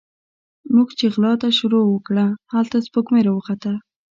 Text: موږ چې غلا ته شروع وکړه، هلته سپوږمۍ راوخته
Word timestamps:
موږ 0.73 0.89
چې 0.99 1.05
غلا 1.13 1.33
ته 1.41 1.47
شروع 1.57 1.85
وکړه، 1.87 2.25
هلته 2.53 2.77
سپوږمۍ 2.85 3.21
راوخته 3.27 3.71